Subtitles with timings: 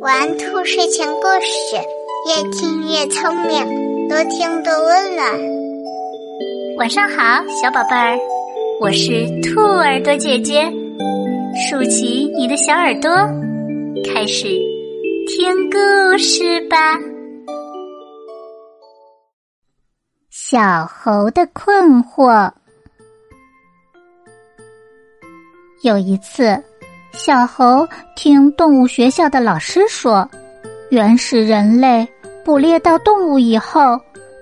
[0.00, 1.76] 玩兔睡前故事，
[2.28, 5.26] 越听越聪明，多听多温暖。
[6.76, 8.18] 晚上好，小宝贝儿，
[8.82, 10.70] 我是兔耳朵姐姐，
[11.56, 13.10] 竖起你的小耳朵，
[14.12, 14.48] 开始
[15.28, 16.98] 听故事吧。
[20.28, 22.52] 小猴的困惑。
[25.82, 26.62] 有一次。
[27.14, 30.28] 小猴听动物学校的老师说，
[30.90, 32.06] 原始人类
[32.44, 33.98] 捕猎到动物以后，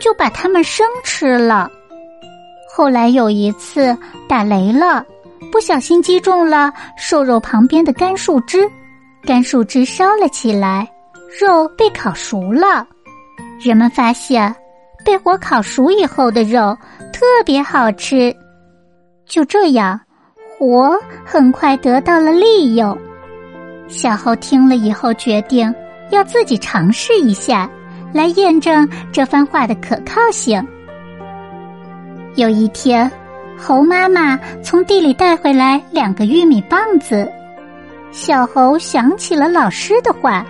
[0.00, 1.70] 就把它们生吃了。
[2.68, 3.96] 后来有一次
[4.28, 5.06] 打雷了，
[5.52, 8.68] 不小心击中了瘦肉旁边的干树枝，
[9.22, 10.86] 干树枝烧了起来，
[11.40, 12.84] 肉被烤熟了。
[13.60, 14.54] 人们发现，
[15.04, 16.76] 被火烤熟以后的肉
[17.12, 18.34] 特别好吃。
[19.24, 19.98] 就这样。
[20.58, 22.96] 火很快得到了利用，
[23.88, 25.72] 小猴听了以后决定
[26.10, 27.68] 要自己尝试一下，
[28.10, 30.66] 来验证这番话的可靠性。
[32.36, 33.10] 有一天，
[33.58, 37.30] 猴妈妈从地里带回来两个玉米棒子，
[38.10, 40.42] 小猴想起了老师的话，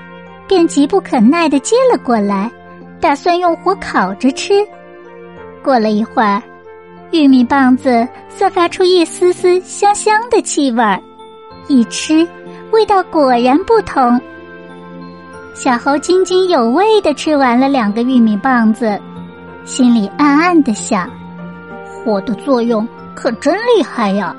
[0.46, 2.48] 便急不可耐的接了过来，
[3.00, 4.64] 打算用火烤着吃。
[5.64, 6.40] 过了一会儿。
[7.12, 11.00] 玉米棒子散发出一丝丝香香的气味儿，
[11.68, 12.26] 一吃，
[12.72, 14.20] 味道果然不同。
[15.54, 19.00] 小猴津津有味的吃完了两个玉米棒子，
[19.64, 21.08] 心里暗暗的想：
[22.04, 24.34] 火的作用可真厉害呀！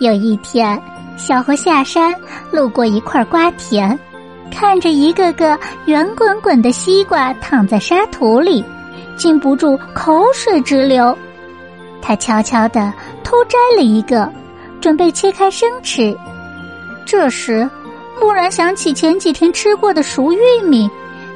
[0.00, 0.80] 有一天，
[1.16, 2.12] 小猴下山
[2.50, 3.96] 路过一块瓜田，
[4.50, 8.64] 看着一个个圆滚滚的西瓜躺在沙土里。
[9.16, 11.16] 禁不住口水直流，
[12.00, 14.30] 他悄悄地偷摘了一个，
[14.80, 16.16] 准备切开生吃。
[17.04, 17.68] 这时，
[18.20, 20.88] 蓦然想起前几天吃过的熟玉米，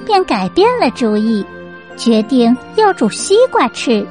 [0.06, 1.44] 便改变了主意，
[1.96, 4.06] 决定要煮西瓜吃。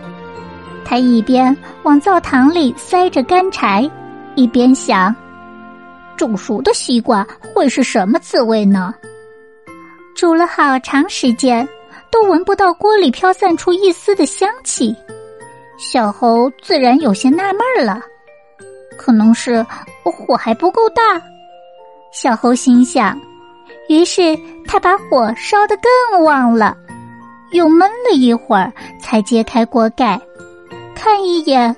[0.86, 3.90] 他一边往灶堂里塞着干柴，
[4.36, 5.16] 一边想：
[6.18, 8.94] 煮熟的西瓜会是什么滋味呢？
[10.16, 11.68] 煮了好长时间。
[12.14, 14.96] 都闻不到锅里飘散出一丝的香气，
[15.80, 18.00] 小猴自然有些纳闷了。
[18.96, 19.66] 可能是
[20.04, 21.20] 火还不够大，
[22.12, 23.20] 小猴心想。
[23.90, 24.38] 于是
[24.68, 26.78] 他把火烧得更旺了，
[27.52, 28.72] 又闷了一会儿，
[29.02, 30.22] 才揭开锅盖，
[30.94, 31.76] 看一眼，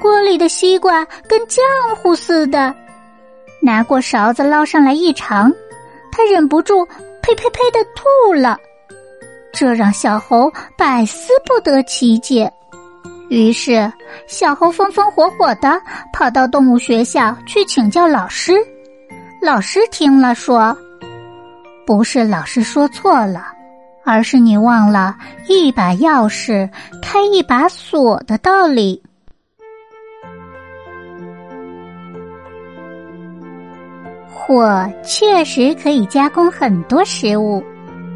[0.00, 1.60] 锅里的西瓜跟浆
[1.96, 2.74] 糊似的。
[3.60, 5.52] 拿过勺子捞上来一尝，
[6.10, 6.86] 他忍不住
[7.20, 8.58] 呸呸呸的吐了。
[9.52, 12.50] 这让小猴百思不得其解，
[13.28, 13.92] 于是
[14.26, 15.80] 小猴风风火火的
[16.12, 18.54] 跑到动物学校去请教老师。
[19.42, 20.76] 老师听了说
[21.86, 23.46] ：“不是老师说错了，
[24.04, 25.16] 而是你忘了
[25.48, 26.68] 一把钥匙
[27.02, 29.02] 开一把锁的道理。
[34.28, 37.62] 火确实可以加工很多食物。”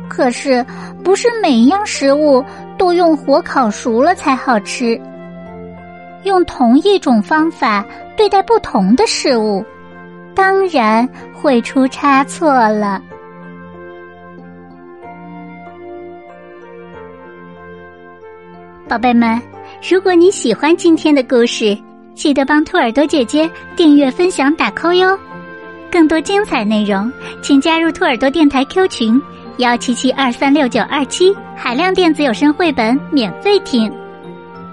[0.08, 0.64] 可是，
[1.02, 2.44] 不是每样食物
[2.78, 5.00] 都用火烤熟了才好吃。
[6.24, 7.84] 用同一种方法
[8.16, 9.64] 对待不同的事物，
[10.34, 13.00] 当然会出差错了。
[18.88, 19.40] 宝贝们，
[19.88, 21.76] 如果你喜欢今天的故事，
[22.14, 25.18] 记得帮兔耳朵姐姐订阅、分享、打 call 哟。
[25.90, 27.10] 更多精彩内容，
[27.42, 29.22] 请加入兔耳朵电台 Q 群。
[29.58, 33.90] 幺七七二三六九二七，海量电子有声绘本免费听。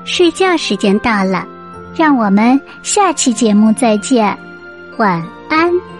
[0.04, 1.46] 睡觉时间到了，
[1.96, 4.38] 让我们下期节目再见，
[4.98, 5.93] 晚安。